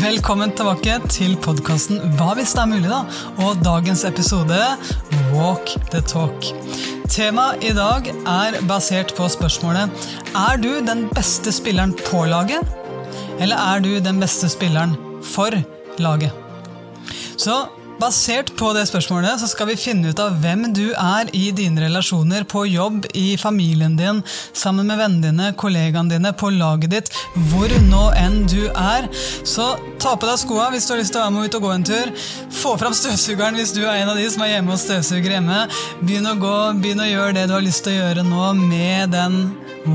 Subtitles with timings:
[0.00, 3.00] Velkommen tilbake til podkasten Hva hvis det er mulig, da?
[3.44, 4.56] Og dagens episode
[5.34, 6.46] Walk the talk.
[7.12, 9.92] Temaet i dag er basert på spørsmålet
[10.32, 12.64] Er du den beste spilleren på laget,
[13.36, 14.96] eller er du den beste spilleren
[15.34, 15.52] for
[16.00, 16.32] laget?
[17.36, 17.66] Så
[18.00, 21.82] Basert på det spørsmålet så skal vi finne ut av hvem du er i dine
[21.82, 24.22] relasjoner, på jobb, i familien din,
[24.56, 27.10] sammen med vennene dine, kollegaene dine, på laget ditt,
[27.50, 29.10] hvor nå enn du er.
[29.44, 31.66] Så ta på deg skoa hvis du har lyst til å være med ut og
[31.66, 32.14] gå en tur.
[32.62, 35.60] Få fram støvsugeren hvis du er en av de som er hjemme og støvsuger hjemme.
[36.00, 39.12] Begynn å gå, begynn å gjøre det du har lyst til å gjøre nå med
[39.12, 39.40] den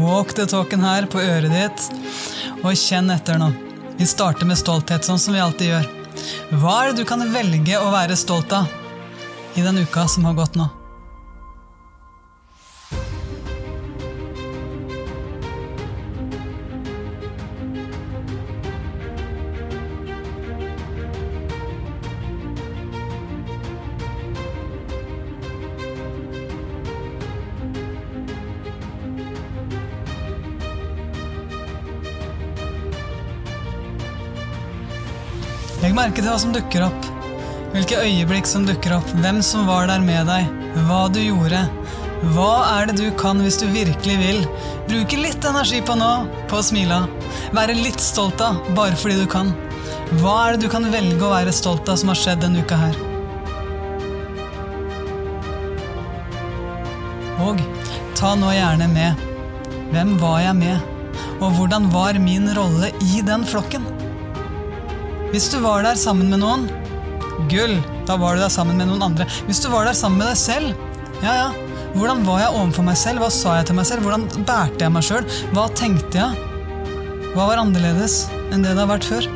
[0.06, 1.90] walk the talken her på øret ditt.
[2.62, 3.50] Og kjenn etter nå.
[3.98, 5.95] Vi starter med stolthet, sånn som vi alltid gjør.
[6.56, 8.72] Hva er det du kan velge å være stolt av
[9.56, 10.68] i den uka som har gått nå?
[35.96, 37.06] Merke til hva som dukker opp.
[37.72, 40.50] Hvilke øyeblikk som dukker opp, hvem som var der med deg,
[40.90, 41.62] hva du gjorde.
[42.36, 44.42] Hva er det du kan hvis du virkelig vil?
[44.90, 46.10] Bruke litt energi på nå,
[46.52, 47.32] på å smile av.
[47.56, 49.54] Være litt stolt av, bare fordi du kan.
[50.20, 52.80] Hva er det du kan velge å være stolt av som har skjedd denne uka
[52.82, 53.00] her?
[57.46, 57.64] Og
[58.20, 59.28] ta nå gjerne med
[59.94, 60.96] hvem var jeg med,
[61.40, 63.88] og hvordan var min rolle i den flokken?
[65.34, 66.68] Hvis du var der sammen med noen,
[67.52, 67.78] gull,
[68.08, 69.28] da var du der sammen med noen andre.
[69.48, 70.76] Hvis du var der sammen med deg selv,
[71.24, 71.48] ja ja,
[71.96, 73.24] hvordan var jeg overfor meg selv?
[73.24, 74.06] Hva sa jeg til meg selv?
[74.06, 75.28] Hvordan bærte jeg meg sjøl?
[75.56, 76.52] Hva tenkte jeg?
[77.36, 79.28] Hva var annerledes enn det det har vært før?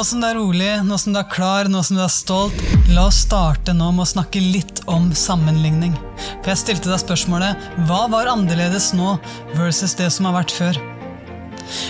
[0.00, 2.62] Nå som du er rolig, nå som du er klar, nå som du er stolt,
[2.94, 5.92] la oss starte nå med å snakke litt om sammenligning.
[6.40, 9.18] For jeg stilte deg spørsmålet hva var annerledes nå
[9.58, 10.80] versus det som har vært før?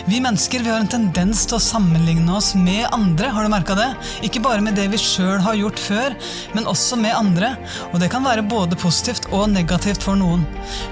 [0.07, 3.31] Vi mennesker vi har en tendens til å sammenligne oss med andre.
[3.31, 3.89] har du merket det?
[4.27, 6.17] Ikke bare med det vi sjøl har gjort før,
[6.55, 7.55] men også med andre.
[7.93, 10.45] Og det kan være både positivt og negativt for noen.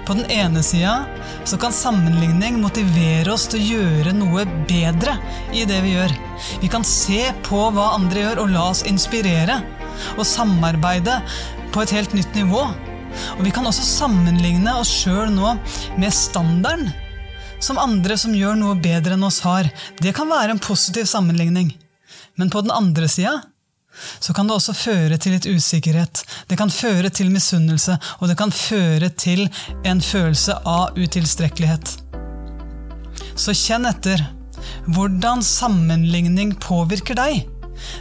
[0.06, 1.04] På den ene sida
[1.48, 5.18] så kan sammenligning motivere oss til å gjøre noe bedre
[5.52, 6.14] i det vi gjør.
[6.62, 9.60] Vi kan se på hva andre gjør, og la oss inspirere.
[10.16, 11.20] Og samarbeide
[11.74, 12.68] på et helt nytt nivå.
[13.38, 15.56] Og vi kan også sammenligne oss sjøl nå
[15.98, 16.92] med standarden
[17.60, 19.68] som andre som gjør noe bedre enn oss har.
[20.00, 21.72] Det kan være en positiv sammenligning.
[22.38, 23.40] Men på den andre sida
[24.22, 26.22] så kan det også føre til litt usikkerhet.
[26.46, 29.48] Det kan føre til misunnelse, og det kan føre til
[29.88, 31.96] en følelse av utilstrekkelighet.
[33.38, 34.22] Så kjenn etter.
[34.94, 37.46] Hvordan sammenligning påvirker deg?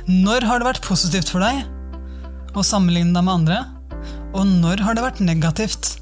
[0.09, 1.65] Når har det vært positivt for deg
[2.57, 3.63] å sammenligne deg med andre?
[4.37, 5.95] Og når har det vært negativt?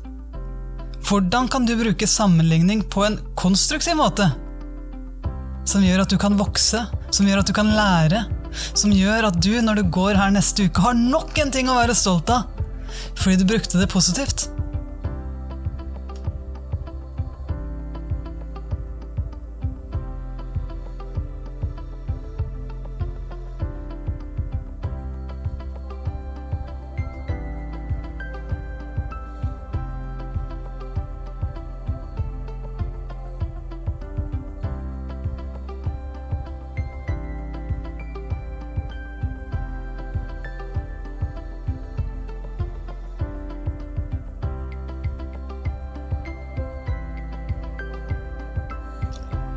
[1.06, 4.26] Hvordan kan du bruke sammenligning på en konstruktiv måte?
[5.70, 6.82] Som gjør at du kan vokse,
[7.14, 8.24] som gjør at du kan lære,
[8.74, 11.78] som gjør at du når du går her neste uke, har nok en ting å
[11.78, 12.50] være stolt av
[13.20, 14.48] fordi du brukte det positivt.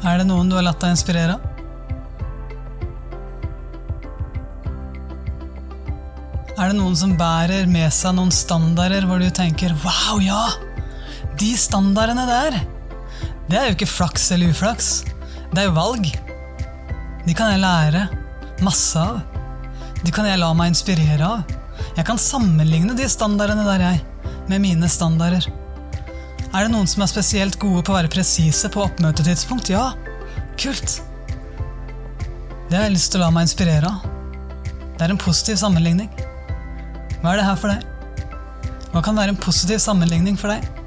[0.08, 1.54] Er det noen du har latt deg inspirere av?
[6.58, 10.56] Er det noen som bærer med seg noen standarder hvor du tenker 'wow, ja'?
[11.38, 12.56] De standardene der,
[13.48, 15.04] det er jo ikke flaks eller uflaks.
[15.52, 16.08] Det er jo valg.
[17.26, 18.08] De kan jeg lære
[18.64, 19.20] masse av.
[20.02, 21.54] De kan jeg la meg inspirere av.
[21.96, 24.02] Jeg kan sammenligne de standardene der, jeg,
[24.48, 25.46] med mine standarder.
[26.48, 29.68] Er det noen som er spesielt gode på å være presise på oppmøtetidspunkt?
[29.68, 29.90] Ja,
[30.56, 31.02] kult.
[32.68, 34.06] Det har jeg lyst til å la meg inspirere av.
[34.96, 36.08] Det er en positiv sammenligning.
[37.20, 37.84] Hva er det her for deg?
[38.94, 40.77] Hva kan være en positiv sammenligning for deg?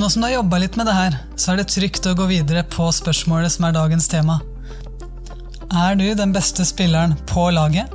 [0.00, 2.24] Nå som du har jobba litt med det her, så er det trygt å gå
[2.30, 4.38] videre på spørsmålet som er dagens tema.
[5.76, 7.92] Er du den beste spilleren på laget?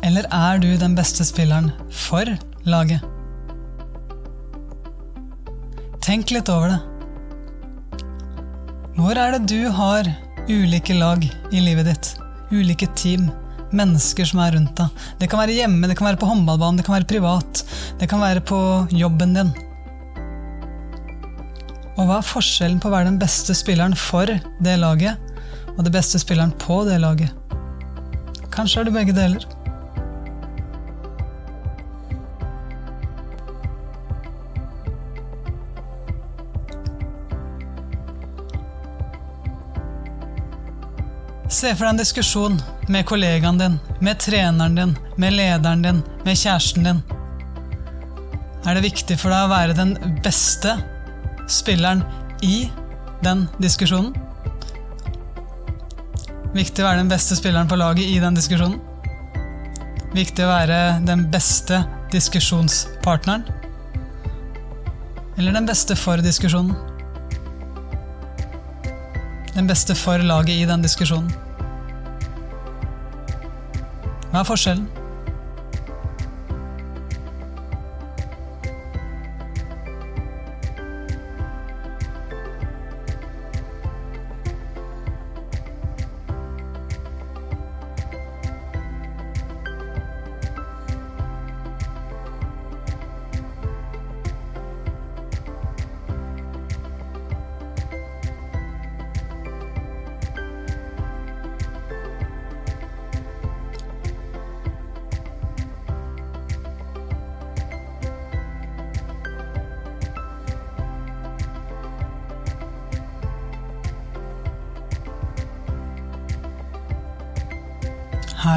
[0.00, 2.32] Eller er du den beste spilleren for
[2.64, 3.04] laget?
[6.00, 6.80] Tenk litt over det.
[8.96, 10.08] Hvor er det du har
[10.48, 12.12] ulike lag i livet ditt?
[12.56, 13.28] Ulike team?
[13.68, 15.08] Mennesker som er rundt deg?
[15.20, 17.66] Det kan være hjemme, det kan være på håndballbanen, det kan være privat.
[18.00, 18.64] Det kan være på
[18.96, 19.56] jobben din.
[21.98, 25.18] Og hva er forskjellen på å være den beste spilleren for det laget
[25.74, 27.34] og det beste spilleren på det laget?
[28.54, 29.46] Kanskje er det begge deler.
[41.48, 42.60] Se for deg en diskusjon
[42.92, 47.02] med kollegaen din, med treneren din, med lederen din, med kjæresten din.
[48.68, 50.76] Er det viktig for deg å være den beste
[51.48, 52.04] spilleren
[52.44, 52.70] i
[53.24, 54.14] den diskusjonen?
[56.54, 58.78] Viktig å være den beste spilleren på laget i den diskusjonen?
[60.14, 63.44] Viktig å være den beste diskusjonspartneren?
[65.38, 66.76] Eller den beste for diskusjonen?
[69.54, 71.32] Den beste for laget i den diskusjonen?
[74.28, 74.97] Hva er forskjellen?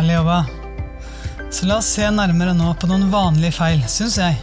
[0.02, 0.46] Herlig jobba.
[1.54, 4.40] Så la oss se nærmere nå på noen vanlige feil, syns jeg,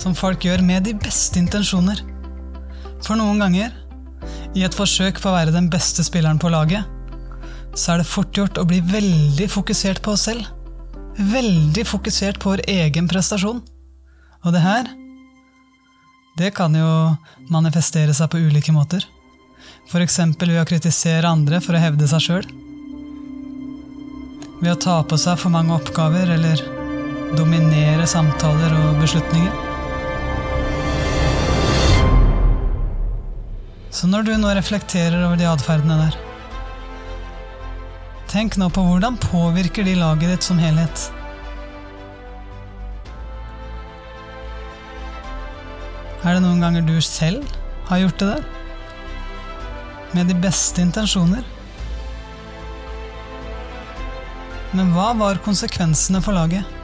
[0.00, 1.98] som folk gjør med de beste intensjoner.
[3.04, 3.74] For noen ganger,
[4.56, 6.88] i et forsøk på å være den beste spilleren på laget,
[7.76, 10.46] så er det fort gjort å bli veldig fokusert på oss selv.
[11.34, 13.60] Veldig fokusert på vår egen prestasjon.
[14.40, 14.88] Og det her,
[16.40, 16.88] det kan jo
[17.52, 19.04] manifestere seg på ulike måter.
[19.92, 20.18] F.eks.
[20.32, 22.50] ved å kritisere andre for å hevde seg sjøl
[24.60, 26.62] ved å ta på seg for mange oppgaver eller
[27.38, 29.66] dominere samtaler og beslutninger.
[33.94, 36.16] Så når du nå reflekterer over de atferdene der,
[38.30, 41.08] tenk nå på hvordan påvirker de laget ditt som helhet.
[46.26, 47.46] Er det noen ganger du selv
[47.88, 48.48] har gjort det der?
[50.18, 51.46] Med de beste intensjoner?
[54.76, 56.77] Men hva var konsekvensene for laget?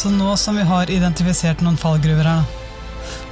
[0.00, 2.44] Så nå som vi har identifisert noen fallgruver her,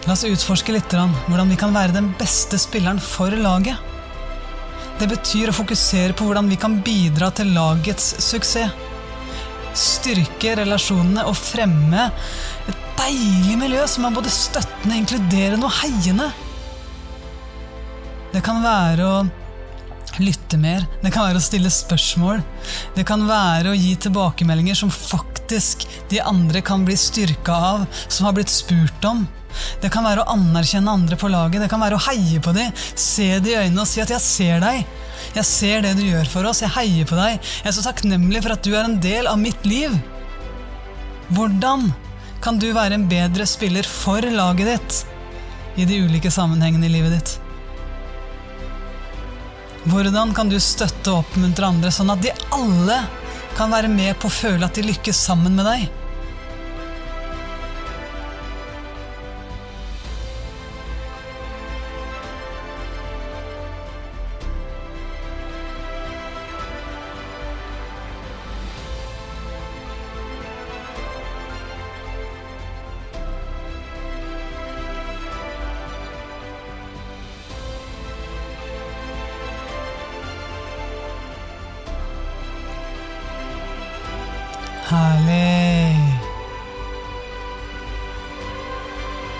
[0.04, 3.78] la oss utforske litt hvordan vi kan være den beste spilleren for laget.
[5.00, 8.74] Det betyr å fokusere på hvordan vi kan bidra til lagets suksess.
[9.72, 12.10] Styrke relasjonene og fremme
[12.68, 16.28] et deilig miljø som er både støttende, inkluderende og heiende.
[18.34, 19.16] Det kan være å
[20.20, 22.44] lytte mer, det kan være å stille spørsmål,
[22.92, 28.26] det kan være å gi tilbakemeldinger som faktisk de andre kan bli styrka av, som
[28.26, 29.26] har blitt spurt om.
[29.82, 32.72] Det kan være å anerkjenne andre på laget, det kan være å heie på dem,
[32.94, 34.84] se dem i øynene og si at 'jeg ser deg'.
[35.34, 37.40] Jeg ser det du gjør for oss, jeg heier på deg.
[37.40, 39.90] Jeg er så takknemlig for at du er en del av mitt liv.
[41.30, 41.92] Hvordan
[42.40, 45.04] kan du være en bedre spiller for laget ditt
[45.76, 47.38] i de ulike sammenhengene i livet ditt?
[49.88, 52.98] Hvordan kan du støtte og oppmuntre andre, sånn at de alle
[53.58, 56.07] kan være med på å føle at de lykkes sammen med deg.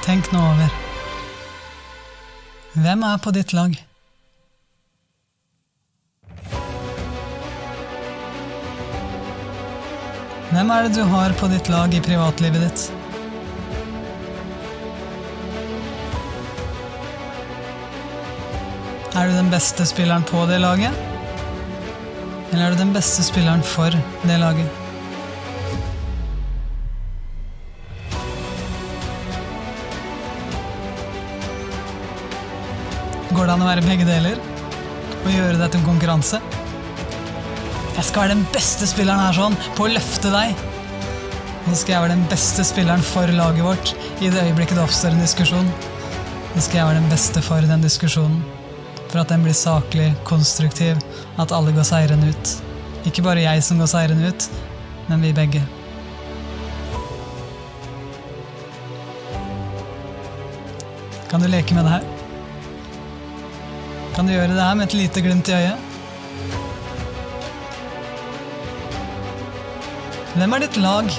[0.09, 0.71] Tenk nå over.
[2.81, 3.75] Hvem er på ditt lag?
[10.49, 12.87] Hvem er det du har på ditt lag i privatlivet ditt?
[19.13, 21.05] Er du den beste spilleren på det laget?
[22.49, 23.93] Eller er du den beste spilleren for
[24.25, 24.88] det laget?
[33.39, 34.39] Går det an å være begge deler?
[35.23, 36.41] Og gjøre det til en konkurranse?
[37.95, 40.59] Jeg skal være den beste spilleren her sånn, på å løfte deg.
[41.61, 44.83] Og så skal jeg være den beste spilleren for laget vårt i det øyeblikket det
[44.83, 45.71] oppstår en diskusjon.
[46.57, 48.43] Så skal jeg være den beste for den diskusjonen.
[49.05, 50.99] For at den blir saklig, konstruktiv,
[51.39, 52.55] at alle går seirende ut.
[53.07, 54.51] Ikke bare jeg som går seirende ut,
[55.07, 55.63] men vi begge.
[61.31, 62.18] Kan du leke med det her?
[64.19, 65.79] Kan du gjøre det her med et lite glimt i øyet?
[70.35, 71.13] Hvem er ditt lag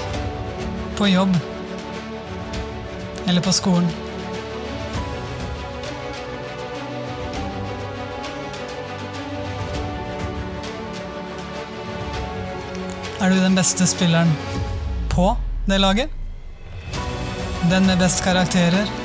[0.98, 1.32] på jobb
[3.24, 3.88] eller på skolen?
[13.16, 14.36] Er du den beste spilleren
[15.08, 15.32] på
[15.72, 16.12] det laget?
[17.72, 18.99] Den med best karakterer?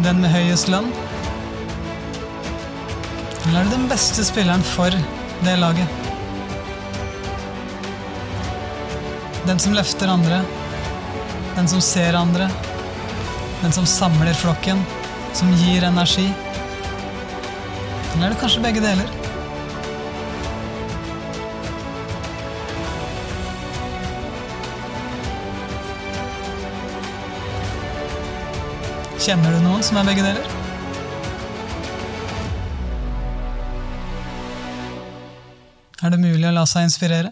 [0.00, 0.86] Den med høyest lønn?
[3.44, 4.94] Eller er du den beste spilleren for
[5.44, 6.00] det laget?
[9.44, 10.40] Den som løfter andre.
[11.58, 12.48] Den som ser andre.
[13.60, 14.80] Den som samler flokken.
[15.36, 16.30] Som gir energi.
[18.14, 19.19] Eller er det kanskje begge deler?
[29.20, 30.46] Kjenner du noen som er begge deler?
[36.00, 37.28] Er det mulig å la seg inspirere?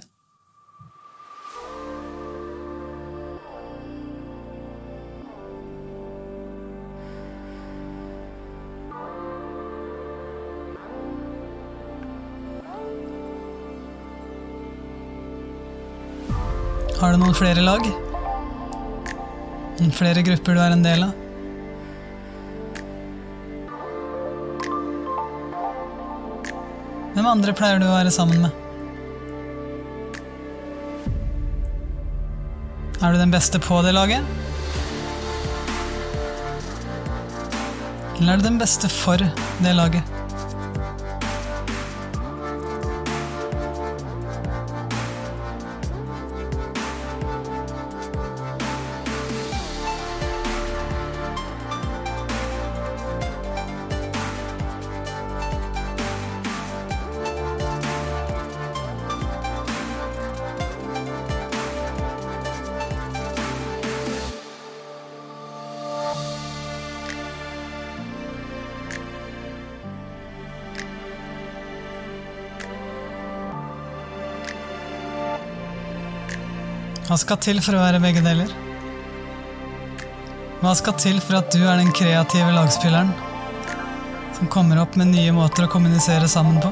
[16.99, 17.89] Har du noen flere lag?
[19.79, 21.28] Noen flere grupper du er en del av?
[27.19, 28.53] Hvem andre pleier du å være sammen med?
[33.03, 34.23] Er du den beste på det laget?
[38.21, 40.18] Eller er du den beste for det laget?
[77.09, 78.51] Hva skal til for å være begge deler?
[80.61, 83.15] Hva skal til for at du er den kreative lagspilleren
[84.37, 86.69] som kommer opp med nye måter å kommunisere sammen på?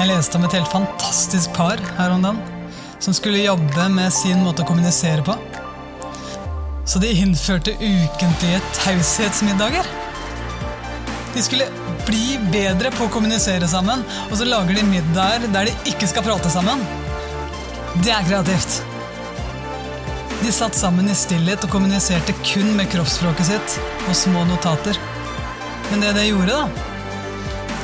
[0.00, 2.42] Jeg leste om et helt fantastisk par her om dagen
[2.98, 5.38] som skulle jobbe med sin måte å kommunisere på.
[6.90, 9.86] Så de innførte ukentlige taushetsmiddager.
[11.38, 11.70] De skulle
[12.02, 16.26] bli bedre på å kommunisere sammen, og så lager de middager der de ikke skal
[16.26, 16.82] prate sammen.
[18.04, 18.82] Det er kreativt.
[20.42, 23.76] De satt sammen i stillhet og kommuniserte kun med kroppsspråket sitt
[24.06, 24.98] og små notater.
[25.90, 26.86] Men det det gjorde, da,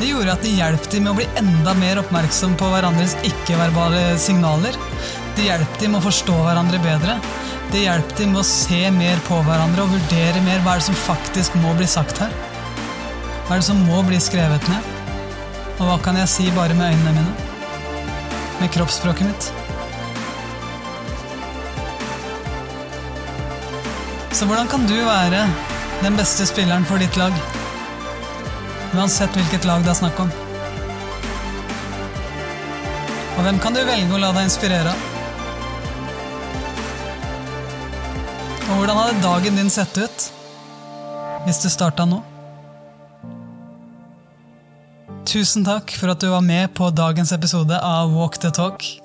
[0.00, 4.18] det gjorde at det hjalp dem med å bli enda mer oppmerksom på hverandres ikke-verbale
[4.20, 4.76] signaler.
[5.36, 7.16] Det hjalp dem med å forstå hverandre bedre.
[7.72, 10.88] Det hjalp dem med å se mer på hverandre og vurdere mer hva er det
[10.90, 12.34] som faktisk må bli sagt her.
[13.46, 14.92] Hva er det som må bli skrevet ned?
[15.78, 17.50] Og hva kan jeg si bare med øynene mine?
[18.60, 19.52] Med kroppsspråket mitt?
[24.32, 25.44] Så hvordan kan du være
[26.02, 27.34] den beste spilleren for ditt lag?
[28.96, 30.32] Uansett hvilket lag det er snakk om.
[33.36, 35.08] Og hvem kan du velge å la deg inspirere av?
[38.62, 40.28] Og hvordan hadde dagen din sett ut
[41.44, 42.22] hvis du starta nå?
[45.28, 49.01] Tusen takk for at du var med på dagens episode av Walk the Talk.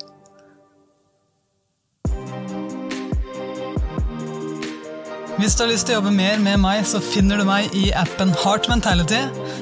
[5.38, 7.92] Hvis du har lyst til å jobbe mer med meg, så finner du meg i
[7.94, 9.20] appen Heart Mentality.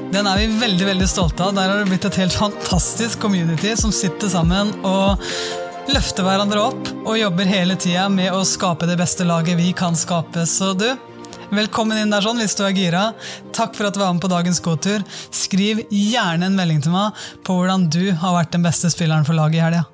[0.08, 1.50] Den er vi veldig veldig stolte av.
[1.52, 5.20] Der har det blitt et helt fantastisk community som sitter sammen og
[5.92, 9.92] løfter hverandre opp og jobber hele tida med å skape det beste laget vi kan
[10.00, 10.46] skape.
[10.48, 10.88] Så du,
[11.52, 13.10] velkommen inn der sånn hvis du er gira.
[13.52, 15.04] Takk for at du var med på dagens gåtur.
[15.28, 19.36] Skriv gjerne en melding til meg på hvordan du har vært den beste spilleren for
[19.36, 19.84] laget i helga.